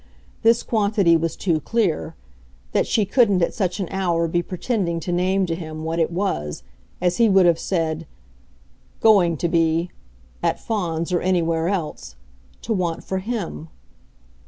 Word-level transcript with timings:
This 0.41 0.63
quantity 0.63 1.15
was 1.15 1.35
too 1.35 1.59
clear 1.59 2.15
that 2.71 2.87
she 2.87 3.05
couldn't 3.05 3.43
at 3.43 3.53
such 3.53 3.79
an 3.79 3.87
hour 3.91 4.27
be 4.27 4.41
pretending 4.41 4.99
to 4.99 5.11
name 5.11 5.45
to 5.45 5.53
him 5.53 5.83
what 5.83 5.99
it 5.99 6.09
was, 6.11 6.63
as 6.99 7.17
he 7.17 7.29
would 7.29 7.45
have 7.45 7.59
said, 7.59 8.07
"going 8.99 9.37
to 9.37 9.47
be," 9.47 9.91
at 10.41 10.59
Fawns 10.59 11.13
or 11.13 11.21
anywhere 11.21 11.67
else, 11.67 12.15
to 12.63 12.73
want 12.73 13.03
for 13.03 13.19
HIM. 13.19 13.69